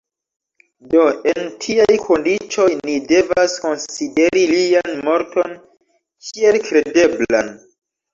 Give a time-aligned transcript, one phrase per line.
[0.93, 1.01] Do
[1.31, 5.53] en tiaj kondiĉoj ni devas konsideri lian morton
[6.29, 7.53] kiel kredeblan.